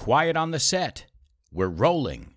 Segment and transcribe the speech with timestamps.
[0.00, 1.04] Quiet on the set.
[1.52, 2.30] We're rolling.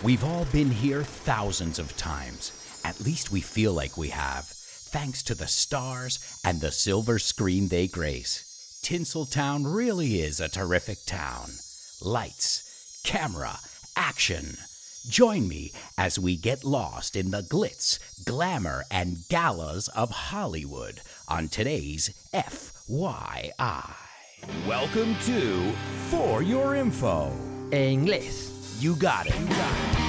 [0.00, 2.52] We've all been here thousands of times.
[2.84, 7.66] At least we feel like we have, thanks to the stars and the silver screen
[7.66, 8.80] they grace.
[8.84, 11.50] Tinseltown really is a terrific town.
[12.00, 13.58] Lights, camera,
[13.96, 14.56] action.
[15.08, 21.48] Join me as we get lost in the glitz, glamour, and galas of Hollywood on
[21.48, 24.11] today's FYI.
[24.66, 25.72] Welcome to
[26.10, 27.30] For Your Info.
[27.70, 28.50] En inglés.
[28.80, 29.38] You got it.
[29.38, 30.02] You got it.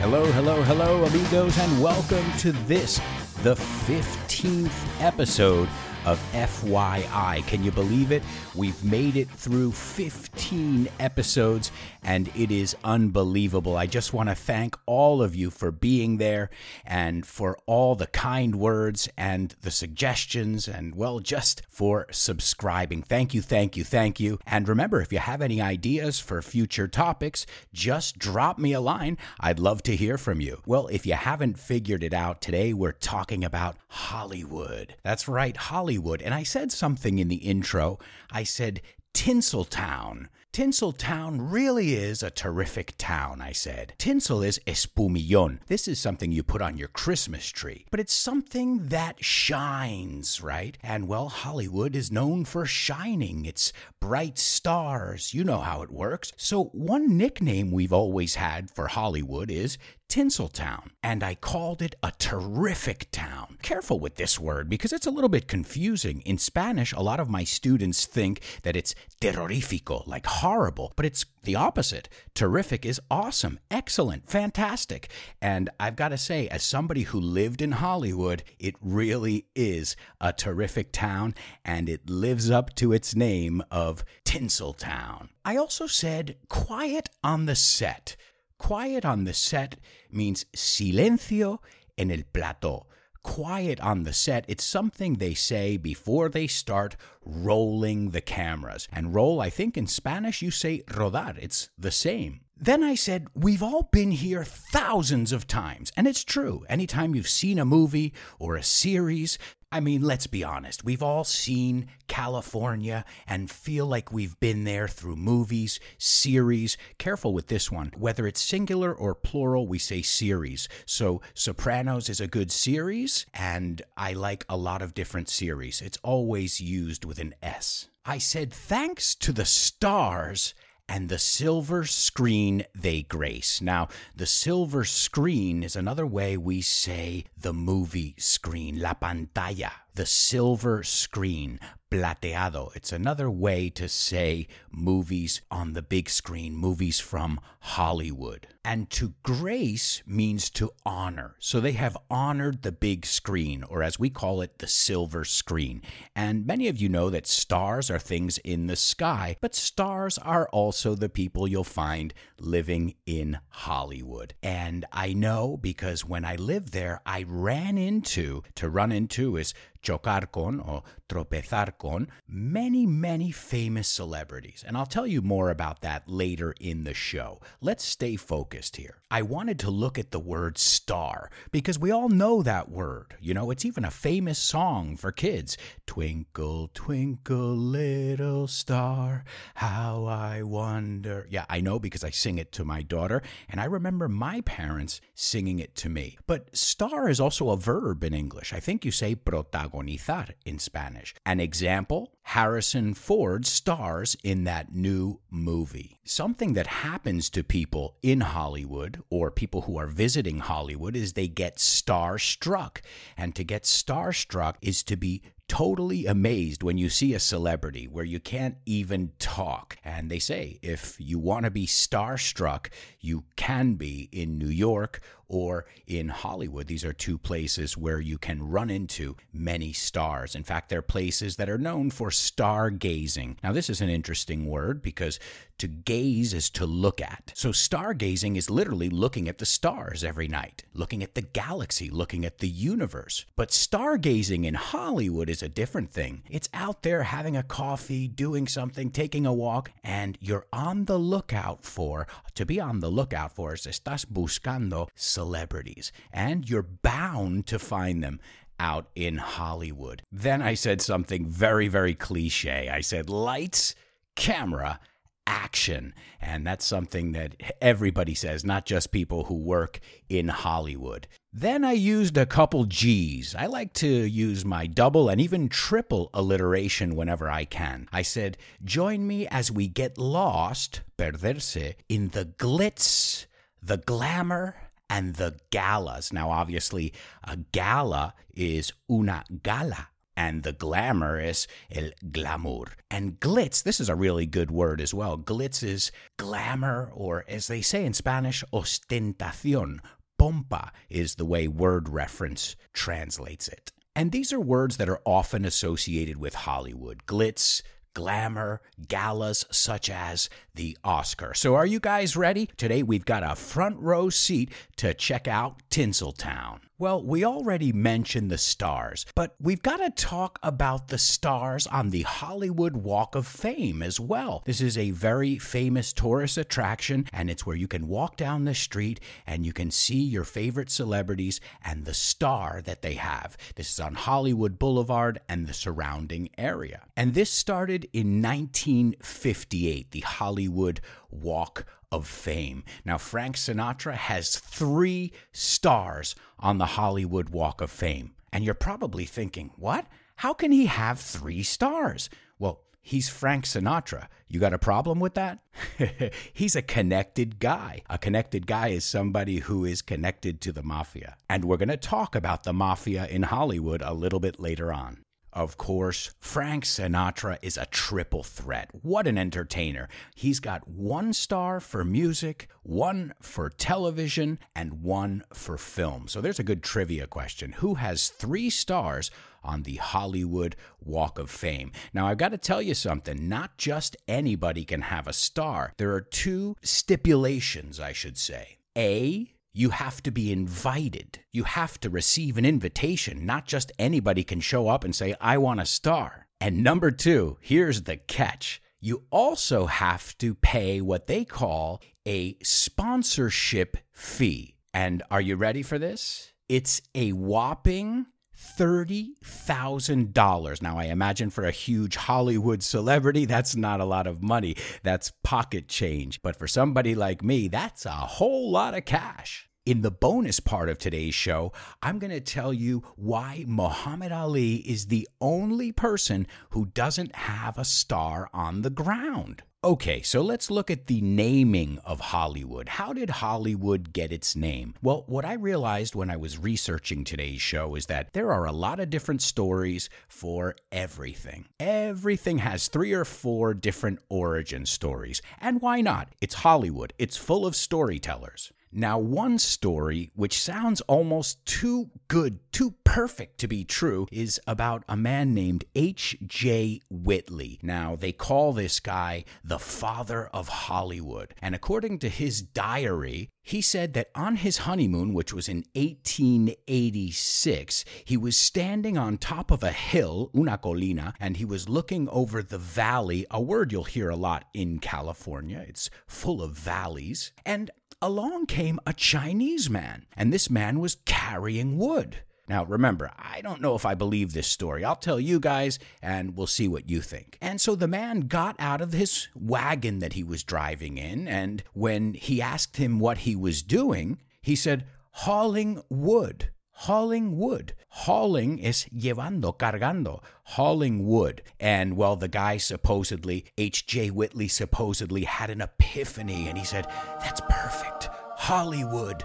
[0.00, 3.00] Hello, hello, hello, amigos, and welcome to this,
[3.42, 5.68] the 15th episode
[6.08, 7.46] of FYI.
[7.46, 8.22] Can you believe it?
[8.54, 11.70] We've made it through 15 episodes,
[12.02, 13.76] and it is unbelievable.
[13.76, 16.48] I just want to thank all of you for being there
[16.86, 23.02] and for all the kind words and the suggestions, and well, just for subscribing.
[23.02, 24.38] Thank you, thank you, thank you.
[24.46, 29.18] And remember, if you have any ideas for future topics, just drop me a line.
[29.40, 30.62] I'd love to hear from you.
[30.64, 34.94] Well, if you haven't figured it out, today we're talking about Hollywood.
[35.02, 35.97] That's right, Hollywood.
[36.22, 37.98] And I said something in the intro.
[38.30, 38.80] I said
[39.14, 40.28] Tinseltown.
[40.52, 43.92] Tinseltown really is a terrific town, I said.
[43.98, 45.60] Tinsel is espumillon.
[45.66, 50.76] This is something you put on your Christmas tree, but it's something that shines, right?
[50.82, 53.44] And well, Hollywood is known for shining.
[53.44, 55.34] It's bright stars.
[55.34, 56.32] You know how it works.
[56.36, 59.78] So, one nickname we've always had for Hollywood is
[60.08, 63.58] Tinseltown, and I called it a terrific town.
[63.60, 66.22] Careful with this word because it's a little bit confusing.
[66.22, 71.26] In Spanish, a lot of my students think that it's terrorífico, like horrible, but it's
[71.42, 72.08] the opposite.
[72.34, 75.10] Terrific is awesome, excellent, fantastic.
[75.42, 80.32] And I've got to say, as somebody who lived in Hollywood, it really is a
[80.32, 81.34] terrific town,
[81.66, 85.28] and it lives up to its name of Tinseltown.
[85.44, 88.16] I also said quiet on the set.
[88.58, 89.76] Quiet on the set
[90.10, 91.58] means silencio
[91.96, 92.86] en el plato.
[93.22, 98.88] Quiet on the set, it's something they say before they start rolling the cameras.
[98.92, 102.40] And roll, I think in Spanish you say rodar, it's the same.
[102.60, 105.92] Then I said, We've all been here thousands of times.
[105.96, 106.64] And it's true.
[106.68, 109.38] Anytime you've seen a movie or a series,
[109.70, 114.88] I mean, let's be honest, we've all seen California and feel like we've been there
[114.88, 116.78] through movies, series.
[116.96, 117.92] Careful with this one.
[117.94, 120.70] Whether it's singular or plural, we say series.
[120.86, 125.82] So, Sopranos is a good series, and I like a lot of different series.
[125.82, 127.90] It's always used with an S.
[128.06, 130.54] I said, thanks to the stars
[130.88, 133.60] and the silver screen they grace.
[133.60, 140.06] Now, the silver screen is another way we say the movie screen, la pantalla, the
[140.06, 141.60] silver screen,
[141.90, 142.74] plateado.
[142.74, 148.48] It's another way to say movies on the big screen, movies from Hollywood.
[148.64, 151.36] And to grace means to honor.
[151.38, 155.82] So they have honored the big screen, or as we call it, the silver screen.
[156.16, 160.48] And many of you know that stars are things in the sky, but stars are
[160.48, 164.34] also the people you'll find living in Hollywood.
[164.42, 169.54] And I know because when I lived there, I ran into, to run into is
[169.82, 174.64] chocar con or tropezar con many, many famous celebrities.
[174.66, 177.40] And I'll tell you more about that later in the show.
[177.60, 178.98] Let's stay focused here.
[179.10, 183.16] I wanted to look at the word star because we all know that word.
[183.20, 185.56] You know, it's even a famous song for kids.
[185.84, 189.24] Twinkle, twinkle, little star,
[189.56, 191.26] how I wonder.
[191.30, 195.00] Yeah, I know because I sing it to my daughter, and I remember my parents
[195.16, 196.16] singing it to me.
[196.28, 198.52] But star is also a verb in English.
[198.52, 201.12] I think you say protagonizar in Spanish.
[201.26, 205.98] An example Harrison Ford stars in that new movie.
[206.04, 211.26] Something that happens to people in Hollywood or people who are visiting Hollywood is they
[211.26, 212.82] get starstruck.
[213.16, 218.04] And to get starstruck is to be totally amazed when you see a celebrity where
[218.04, 219.76] you can't even talk.
[219.82, 222.68] And they say if you want to be starstruck,
[223.00, 226.66] you can be in New York or in Hollywood.
[226.66, 230.34] These are two places where you can run into many stars.
[230.34, 233.36] In fact, they're places that are known for stargazing.
[233.42, 235.18] Now, this is an interesting word because
[235.58, 237.32] to gaze is to look at.
[237.34, 242.24] So, stargazing is literally looking at the stars every night, looking at the galaxy, looking
[242.24, 243.26] at the universe.
[243.36, 246.22] But stargazing in Hollywood is a different thing.
[246.30, 250.98] It's out there having a coffee, doing something, taking a walk, and you're on the
[250.98, 257.46] lookout for, to be on the lookout for is estás buscando celebrities, and you're bound
[257.46, 258.20] to find them
[258.60, 260.02] out in Hollywood.
[260.10, 262.68] Then I said something very, very cliche.
[262.68, 263.74] I said, lights,
[264.16, 264.80] camera,
[265.28, 265.94] action.
[266.20, 269.78] And that's something that everybody says, not just people who work
[270.08, 271.06] in Hollywood.
[271.32, 273.34] Then I used a couple G's.
[273.38, 277.88] I like to use my double and even triple alliteration whenever I can.
[277.92, 283.26] I said, Join me as we get lost, perderse, in the glitz,
[283.62, 284.56] the glamour,
[284.88, 286.12] and the galas.
[286.12, 292.66] Now, obviously, a gala is una gala and the glamorous, el glamour.
[292.90, 295.16] And glitz, this is a really good word as well.
[295.16, 299.78] Glitz is glamour, or as they say in Spanish, ostentación.
[300.20, 303.70] Pompa is the way WordReference translates it.
[303.94, 307.06] And these are words that are often associated with Hollywood.
[307.06, 307.62] Glitz,
[307.94, 311.32] glamour, galas such as the Oscar.
[311.32, 312.50] So, are you guys ready?
[312.56, 316.67] Today we've got a front row seat to check out Tinseltown.
[316.80, 321.90] Well, we already mentioned the stars, but we've got to talk about the stars on
[321.90, 324.44] the Hollywood Walk of Fame as well.
[324.46, 328.54] This is a very famous tourist attraction, and it's where you can walk down the
[328.54, 333.36] street and you can see your favorite celebrities and the star that they have.
[333.56, 336.82] This is on Hollywood Boulevard and the surrounding area.
[336.96, 340.80] And this started in 1958, the Hollywood
[341.10, 342.64] Walk of Fame.
[342.84, 348.12] Now, Frank Sinatra has three stars on the Hollywood Walk of Fame.
[348.32, 349.86] And you're probably thinking, what?
[350.16, 352.10] How can he have three stars?
[352.38, 354.08] Well, he's Frank Sinatra.
[354.28, 355.38] You got a problem with that?
[356.32, 357.82] he's a connected guy.
[357.88, 361.16] A connected guy is somebody who is connected to the mafia.
[361.30, 365.04] And we're going to talk about the mafia in Hollywood a little bit later on.
[365.32, 368.70] Of course, Frank Sinatra is a triple threat.
[368.72, 369.88] What an entertainer.
[370.14, 376.08] He's got one star for music, one for television, and one for film.
[376.08, 377.52] So there's a good trivia question.
[377.52, 379.10] Who has three stars
[379.44, 381.72] on the Hollywood Walk of Fame?
[381.92, 383.28] Now, I've got to tell you something.
[383.28, 388.58] Not just anybody can have a star, there are two stipulations, I should say.
[388.76, 391.20] A, you have to be invited.
[391.32, 393.26] You have to receive an invitation.
[393.26, 396.26] Not just anybody can show up and say, I want a star.
[396.40, 402.36] And number two, here's the catch you also have to pay what they call a
[402.42, 404.54] sponsorship fee.
[404.72, 406.32] And are you ready for this?
[406.48, 408.06] It's a whopping
[408.38, 410.62] $30,000.
[410.62, 414.54] Now, I imagine for a huge Hollywood celebrity, that's not a lot of money.
[414.82, 416.22] That's pocket change.
[416.22, 419.48] But for somebody like me, that's a whole lot of cash.
[419.66, 421.52] In the bonus part of today's show,
[421.82, 427.58] I'm going to tell you why Muhammad Ali is the only person who doesn't have
[427.58, 429.42] a star on the ground.
[429.64, 432.68] Okay, so let's look at the naming of Hollywood.
[432.68, 434.74] How did Hollywood get its name?
[434.82, 438.52] Well, what I realized when I was researching today's show is that there are a
[438.52, 441.46] lot of different stories for everything.
[441.58, 445.20] Everything has three or four different origin stories.
[445.40, 446.10] And why not?
[446.20, 448.52] It's Hollywood, it's full of storytellers.
[448.72, 454.84] Now, one story, which sounds almost too good, too perfect to be true, is about
[454.88, 456.82] a man named H.J.
[456.90, 457.58] Whitley.
[457.62, 461.34] Now, they call this guy the father of Hollywood.
[461.40, 467.84] And according to his diary, he said that on his honeymoon, which was in 1886,
[468.04, 472.42] he was standing on top of a hill, una colina, and he was looking over
[472.42, 475.64] the valley, a word you'll hear a lot in California.
[475.66, 477.32] It's full of valleys.
[477.46, 482.18] And along came a Chinese man, and this man was carrying wood.
[482.48, 484.82] Now, remember, I don't know if I believe this story.
[484.84, 487.36] I'll tell you guys, and we'll see what you think.
[487.42, 491.62] And so the man got out of his wagon that he was driving in, and
[491.74, 496.50] when he asked him what he was doing, he said, hauling wood
[496.82, 497.74] hauling wood.
[497.88, 501.42] Hauling is llevando, cargando, hauling wood.
[501.58, 504.10] And well, the guy supposedly, H.J.
[504.10, 506.86] Whitley supposedly had an epiphany and he said,
[507.20, 508.08] That's perfect.
[508.36, 509.24] Hollywood.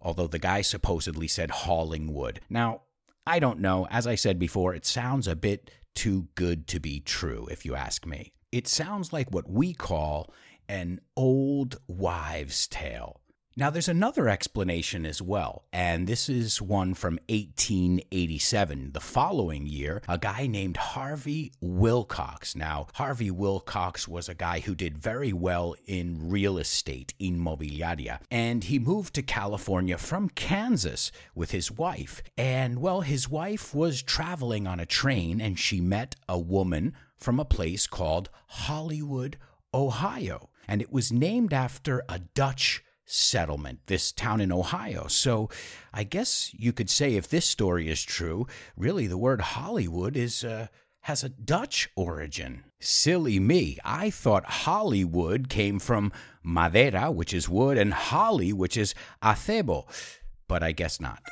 [0.00, 2.40] Although the guy supposedly said hauling wood.
[2.48, 2.82] Now,
[3.26, 3.88] I don't know.
[3.90, 7.74] As I said before, it sounds a bit too good to be true, if you
[7.74, 8.32] ask me.
[8.52, 10.32] It sounds like what we call
[10.68, 13.21] an old wives' tale.
[13.54, 18.92] Now, there's another explanation as well, and this is one from 1887.
[18.92, 22.56] The following year, a guy named Harvey Wilcox.
[22.56, 28.64] Now, Harvey Wilcox was a guy who did very well in real estate, inmobiliaria, and
[28.64, 32.22] he moved to California from Kansas with his wife.
[32.38, 37.38] And, well, his wife was traveling on a train, and she met a woman from
[37.38, 39.36] a place called Hollywood,
[39.74, 40.48] Ohio.
[40.66, 42.82] And it was named after a Dutch
[43.12, 45.06] settlement, this town in Ohio.
[45.06, 45.50] So
[45.92, 50.44] I guess you could say if this story is true, really the word Hollywood is
[50.44, 50.68] uh,
[51.02, 52.64] has a Dutch origin.
[52.80, 53.78] Silly me.
[53.84, 59.84] I thought Hollywood came from madera, which is wood, and holly, which is acebo,
[60.48, 61.22] but I guess not.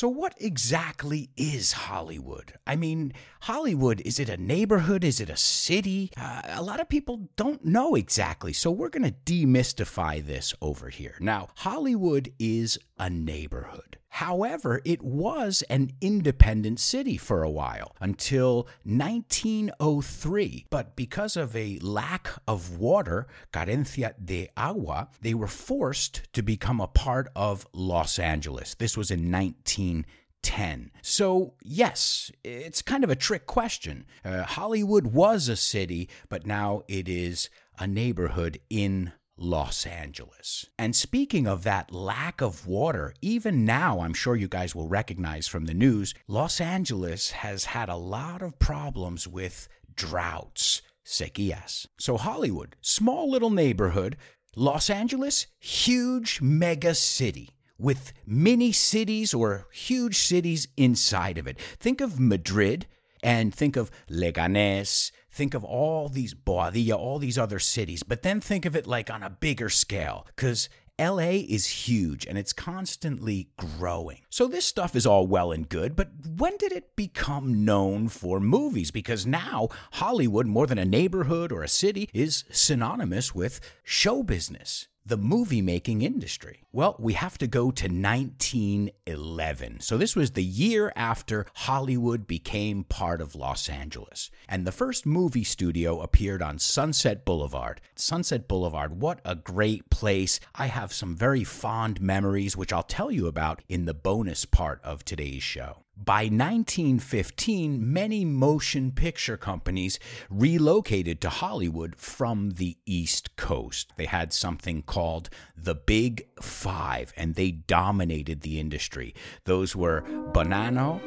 [0.00, 2.54] So, what exactly is Hollywood?
[2.66, 5.04] I mean, Hollywood, is it a neighborhood?
[5.04, 6.10] Is it a city?
[6.16, 8.54] Uh, a lot of people don't know exactly.
[8.54, 11.16] So, we're going to demystify this over here.
[11.20, 13.98] Now, Hollywood is a neighborhood.
[14.10, 20.66] However, it was an independent city for a while until 1903.
[20.68, 26.80] But because of a lack of water, carencia de agua, they were forced to become
[26.80, 28.74] a part of Los Angeles.
[28.74, 30.90] This was in 1910.
[31.02, 34.06] So, yes, it's kind of a trick question.
[34.24, 37.48] Uh, Hollywood was a city, but now it is
[37.78, 40.66] a neighborhood in Los Angeles.
[40.78, 45.48] And speaking of that lack of water, even now, I'm sure you guys will recognize
[45.48, 49.66] from the news, Los Angeles has had a lot of problems with
[49.96, 51.86] droughts, sequías.
[51.98, 54.18] So, Hollywood, small little neighborhood,
[54.54, 61.58] Los Angeles, huge mega city with mini cities or huge cities inside of it.
[61.58, 62.86] Think of Madrid
[63.22, 68.40] and think of Leganés think of all these Boadilla, all these other cities, but then
[68.40, 70.68] think of it like on a bigger scale because
[71.00, 74.20] LA is huge and it's constantly growing.
[74.28, 78.38] So this stuff is all well and good, but when did it become known for
[78.38, 78.90] movies?
[78.90, 84.88] Because now Hollywood, more than a neighborhood or a city, is synonymous with show business
[85.04, 86.62] the movie making industry?
[86.72, 89.80] Well, we have to go to 1911.
[89.80, 94.30] So, this was the year after Hollywood became part of Los Angeles.
[94.48, 97.80] And the first movie studio appeared on Sunset Boulevard.
[97.94, 100.40] Sunset Boulevard, what a great place.
[100.54, 104.80] I have some very fond memories, which I'll tell you about in the bonus part
[104.84, 105.84] of today's show.
[106.02, 109.98] By 1915, many motion picture companies
[110.30, 113.92] relocated to Hollywood from the East Coast.
[113.96, 119.14] They had something called the Big Five, and they dominated the industry.
[119.44, 120.00] Those were
[120.32, 121.02] Bonanno,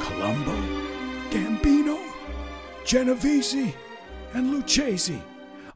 [0.00, 0.54] Colombo,
[1.30, 1.98] Gambino,
[2.84, 3.74] Genovese,
[4.34, 5.20] and Lucchese.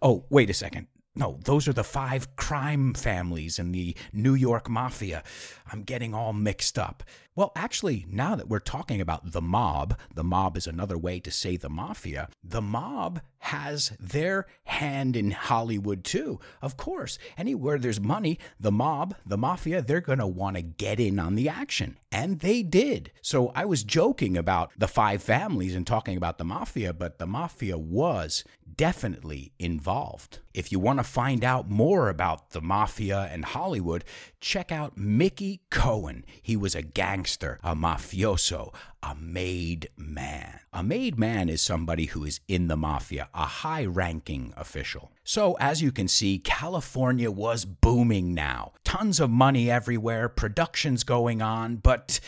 [0.01, 0.87] Oh, wait a second.
[1.15, 5.23] No, those are the five crime families in the New York Mafia.
[5.71, 7.03] I'm getting all mixed up.
[7.35, 11.31] Well, actually, now that we're talking about the mob, the mob is another way to
[11.31, 12.29] say the mafia.
[12.45, 16.41] The mob has their hand in Hollywood too.
[16.61, 21.01] Of course, anywhere there's money, the mob, the mafia, they're going to want to get
[21.01, 21.97] in on the action.
[22.13, 23.11] And they did.
[23.23, 27.27] So I was joking about the five families and talking about the mafia, but the
[27.27, 28.45] mafia was
[28.77, 30.39] definitely involved.
[30.55, 34.05] If you want to find out more about the mafia and Hollywood,
[34.41, 36.25] check out Mickey Cohen.
[36.43, 36.83] He was a
[37.23, 40.59] gangster, a mafioso, a made man.
[40.73, 45.13] A made man is somebody who is in the mafia, a high ranking official.
[45.23, 48.73] So, as you can see, California was booming now.
[48.83, 52.19] Tons of money everywhere, productions going on, but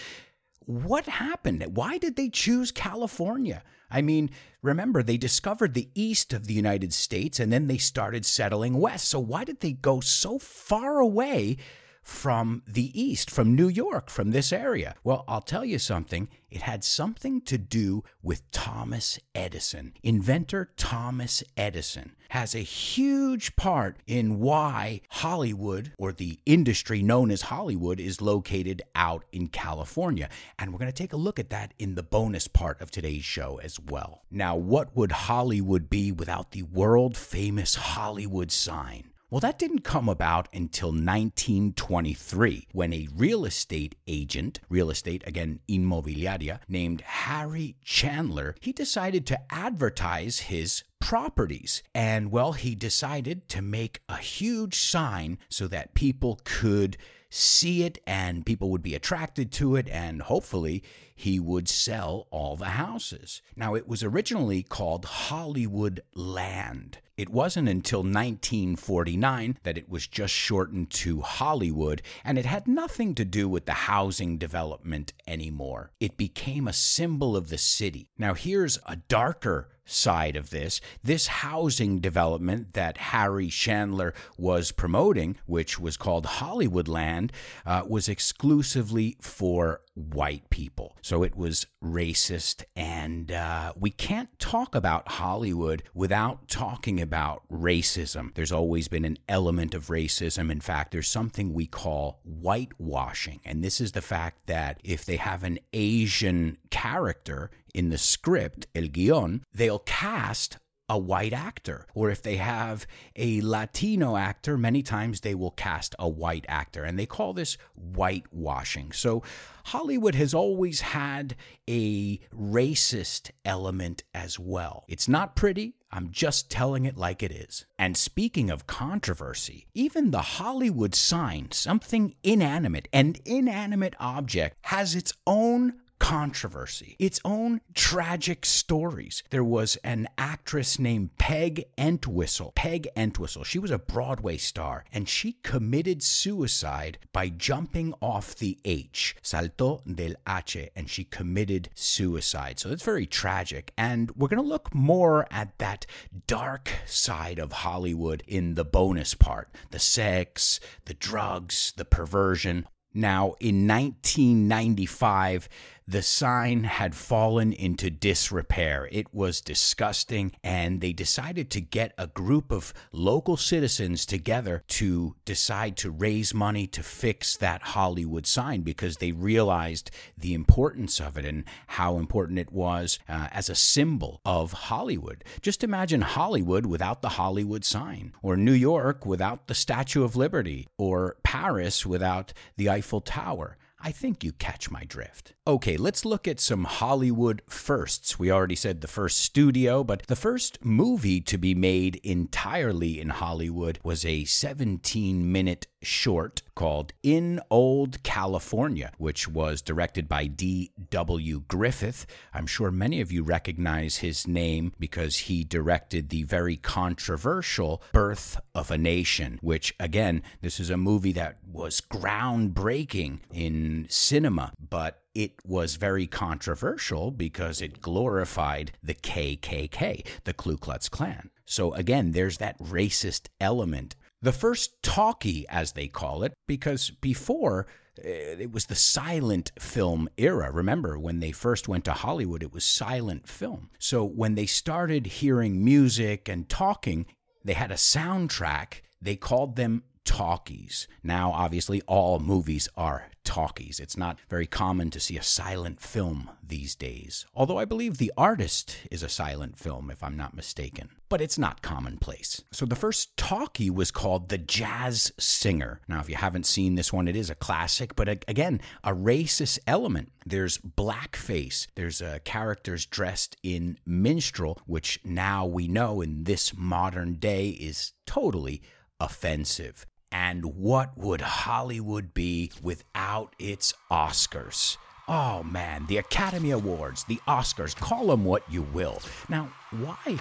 [0.60, 1.66] what happened?
[1.74, 3.64] Why did they choose California?
[3.90, 4.30] I mean,
[4.62, 9.08] remember, they discovered the east of the United States and then they started settling west.
[9.08, 11.56] So, why did they go so far away
[12.04, 14.94] from the East, from New York, from this area?
[15.02, 16.28] Well, I'll tell you something.
[16.50, 19.94] It had something to do with Thomas Edison.
[20.04, 27.42] Inventor Thomas Edison has a huge part in why Hollywood, or the industry known as
[27.42, 30.28] Hollywood, is located out in California.
[30.58, 33.24] And we're going to take a look at that in the bonus part of today's
[33.24, 34.22] show as well.
[34.30, 39.10] Now, what would Hollywood be without the world famous Hollywood sign?
[39.34, 45.58] Well, that didn't come about until 1923 when a real estate agent, real estate again
[45.68, 51.82] inmobiliaria, named Harry Chandler, he decided to advertise his properties.
[51.92, 56.96] And well, he decided to make a huge sign so that people could
[57.34, 60.82] see it and people would be attracted to it, and hopefully
[61.16, 63.42] he would sell all the houses.
[63.56, 66.98] Now, it was originally called Hollywood Land.
[67.16, 73.14] It wasn't until 1949 that it was just shortened to Hollywood, and it had nothing
[73.14, 75.92] to do with the housing development anymore.
[76.00, 78.10] It became a symbol of the city.
[78.18, 80.80] Now, here's a darker side of this.
[81.02, 87.30] This housing development that Harry Chandler was promoting, which was called Hollywoodland,
[87.66, 90.96] uh, was exclusively for white people.
[91.02, 92.64] So it was racist.
[92.74, 98.34] And uh, we can't talk about Hollywood without talking about racism.
[98.34, 100.50] There's always been an element of racism.
[100.50, 103.40] In fact, there's something we call whitewashing.
[103.44, 108.66] And this is the fact that if they have an Asian character in the script,
[108.74, 111.86] el guion, they'll cast a white actor.
[111.94, 116.84] Or if they have a Latino actor, many times they will cast a white actor.
[116.84, 118.92] And they call this whitewashing.
[118.92, 119.22] So
[119.66, 121.36] Hollywood has always had
[121.68, 124.84] a racist element as well.
[124.88, 125.74] It's not pretty.
[125.90, 127.66] I'm just telling it like it is.
[127.78, 135.12] And speaking of controversy, even the Hollywood sign, something inanimate, an inanimate object, has its
[135.26, 135.74] own
[136.04, 139.22] controversy, its own tragic stories.
[139.30, 142.52] There was an actress named Peg Entwistle.
[142.54, 143.42] Peg Entwistle.
[143.42, 149.16] She was a Broadway star and she committed suicide by jumping off the H.
[149.22, 152.58] Saltó del H and she committed suicide.
[152.58, 153.72] So it's very tragic.
[153.78, 155.86] And we're going to look more at that
[156.26, 162.66] dark side of Hollywood in the bonus part the sex, the drugs, the perversion.
[162.94, 165.48] Now, in 1995,
[165.86, 168.88] the sign had fallen into disrepair.
[168.90, 175.14] It was disgusting, and they decided to get a group of local citizens together to
[175.24, 181.18] decide to raise money to fix that Hollywood sign because they realized the importance of
[181.18, 185.22] it and how important it was uh, as a symbol of Hollywood.
[185.42, 190.66] Just imagine Hollywood without the Hollywood sign, or New York without the Statue of Liberty,
[190.78, 193.58] or Paris without the Eiffel Tower.
[193.78, 195.33] I think you catch my drift.
[195.46, 198.18] Okay, let's look at some Hollywood firsts.
[198.18, 203.10] We already said the first studio, but the first movie to be made entirely in
[203.10, 211.42] Hollywood was a 17 minute short called In Old California, which was directed by D.W.
[211.46, 212.06] Griffith.
[212.32, 218.40] I'm sure many of you recognize his name because he directed the very controversial Birth
[218.54, 225.03] of a Nation, which, again, this is a movie that was groundbreaking in cinema, but
[225.14, 231.30] it was very controversial because it glorified the KKK, the Ku Klux Klan.
[231.46, 233.94] So again, there's that racist element.
[234.22, 237.66] The first talkie, as they call it, because before
[238.02, 240.50] eh, it was the silent film era.
[240.50, 243.70] Remember, when they first went to Hollywood, it was silent film.
[243.78, 247.06] So when they started hearing music and talking,
[247.44, 248.80] they had a soundtrack.
[249.00, 250.86] They called them talkies.
[251.02, 253.80] Now, obviously, all movies are talkies.
[253.80, 258.12] It's not very common to see a silent film these days, although I believe The
[258.16, 260.90] Artist is a silent film, if I'm not mistaken.
[261.08, 262.42] But it's not commonplace.
[262.52, 265.80] So the first talkie was called The Jazz Singer.
[265.88, 269.58] Now, if you haven't seen this one, it is a classic, but again, a racist
[269.66, 270.12] element.
[270.26, 277.14] There's blackface, there's uh, characters dressed in minstrel, which now we know in this modern
[277.14, 278.62] day is totally
[279.00, 279.86] offensive.
[280.14, 284.76] And what would Hollywood be without its Oscars?
[285.08, 289.02] Oh man, the Academy Awards, the Oscars, call them what you will.
[289.28, 290.18] Now, why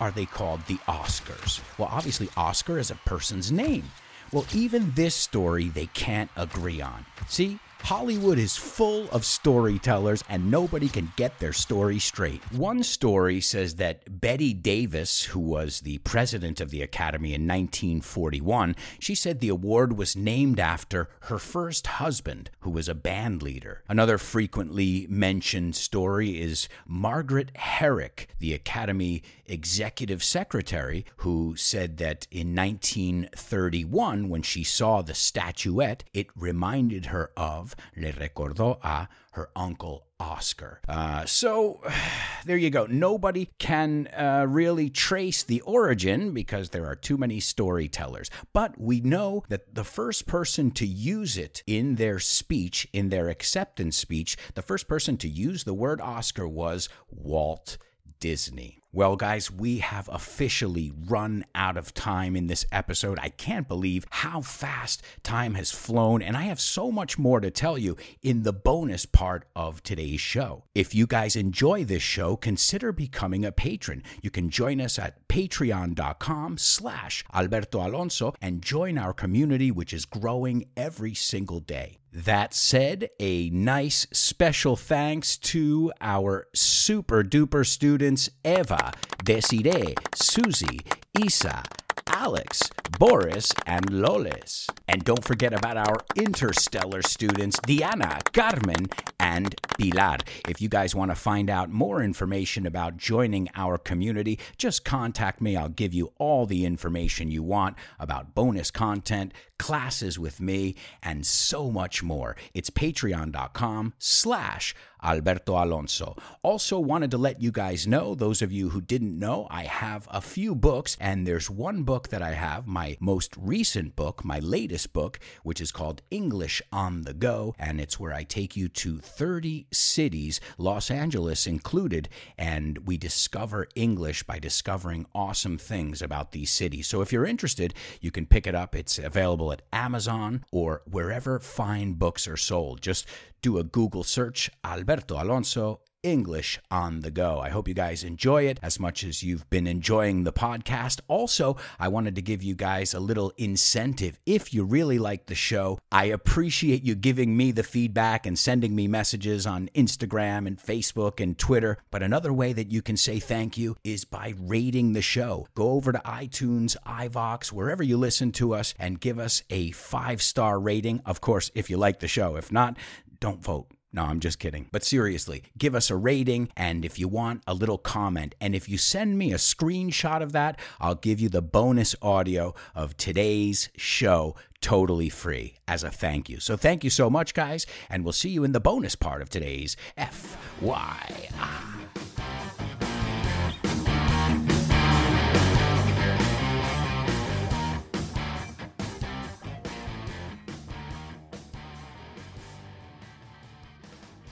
[0.00, 1.60] are they called the Oscars?
[1.78, 3.84] Well, obviously, Oscar is a person's name.
[4.32, 7.06] Well, even this story they can't agree on.
[7.28, 12.42] See, Hollywood is full of storytellers and nobody can get their story straight.
[12.52, 18.76] One story says that Bette Davis, who was the president of the Academy in 1941,
[18.98, 23.82] she said the award was named after her first husband, who was a band leader.
[23.88, 32.54] Another frequently mentioned story is Margaret Herrick, the Academy executive secretary, who said that in
[32.54, 40.08] 1931, when she saw the statuette, it reminded her of le recordó a her uncle
[40.20, 40.80] Oscar.
[40.88, 41.80] Uh, so
[42.44, 42.86] there you go.
[42.86, 48.30] Nobody can uh, really trace the origin because there are too many storytellers.
[48.52, 53.28] But we know that the first person to use it in their speech, in their
[53.28, 57.78] acceptance speech, the first person to use the word Oscar was Walt
[58.20, 58.80] Disney.
[58.98, 63.16] Well, guys, we have officially run out of time in this episode.
[63.22, 67.48] I can't believe how fast time has flown, and I have so much more to
[67.48, 70.64] tell you in the bonus part of today's show.
[70.74, 74.02] If you guys enjoy this show, consider becoming a patron.
[74.20, 80.06] You can join us at patreon.com slash Alberto Alonso and join our community, which is
[80.06, 81.98] growing every single day.
[82.12, 88.87] That said, a nice special thanks to our super duper students Eva,
[89.24, 90.80] Desiree, Susie,
[91.18, 91.62] Isa,
[92.08, 94.66] Alex, Boris, and Loles.
[94.88, 98.86] And don't forget about our interstellar students, Diana, Carmen,
[99.20, 100.18] and Pilar.
[100.48, 105.40] If you guys want to find out more information about joining our community, just contact
[105.40, 105.56] me.
[105.56, 111.26] I'll give you all the information you want about bonus content, classes with me, and
[111.26, 112.36] so much more.
[112.54, 116.16] It's patreon.com slash Alberto Alonso.
[116.42, 120.08] Also, wanted to let you guys know, those of you who didn't know, I have
[120.10, 124.38] a few books, and there's one book that I have, my most recent book, my
[124.40, 128.68] latest book, which is called English on the Go, and it's where I take you
[128.68, 136.32] to 30 cities, Los Angeles included, and we discover English by discovering awesome things about
[136.32, 136.86] these cities.
[136.86, 138.74] So if you're interested, you can pick it up.
[138.74, 138.98] It's
[139.48, 142.80] available at Amazon or wherever fine books are sold.
[142.80, 143.06] Just
[143.42, 147.40] do a Google search, Alberto Alonso English on the go.
[147.40, 151.00] I hope you guys enjoy it as much as you've been enjoying the podcast.
[151.08, 154.18] Also, I wanted to give you guys a little incentive.
[154.24, 158.74] If you really like the show, I appreciate you giving me the feedback and sending
[158.74, 161.78] me messages on Instagram and Facebook and Twitter.
[161.90, 165.46] But another way that you can say thank you is by rating the show.
[165.54, 170.22] Go over to iTunes, iVoox, wherever you listen to us, and give us a five
[170.22, 171.00] star rating.
[171.04, 172.36] Of course, if you like the show.
[172.36, 172.76] If not,
[173.20, 173.77] don't vote.
[173.92, 174.68] No, I'm just kidding.
[174.70, 178.34] But seriously, give us a rating and if you want, a little comment.
[178.40, 182.54] And if you send me a screenshot of that, I'll give you the bonus audio
[182.74, 186.40] of today's show totally free as a thank you.
[186.40, 189.30] So thank you so much, guys, and we'll see you in the bonus part of
[189.30, 191.97] today's FYI.